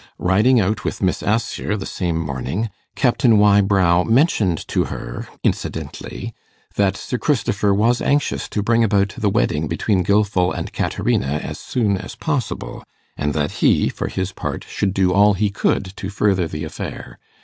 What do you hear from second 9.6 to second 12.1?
between Gilfil and Caterina as soon